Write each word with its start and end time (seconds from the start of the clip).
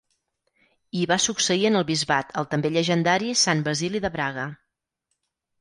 Hi 0.99 1.03
va 1.11 1.17
succeir 1.25 1.67
en 1.69 1.77
el 1.81 1.85
bisbat 1.91 2.33
el 2.43 2.49
també 2.55 2.71
llegendari 2.79 3.37
Sant 3.45 3.63
Basili 3.71 4.03
de 4.07 4.15
Braga. 4.17 4.51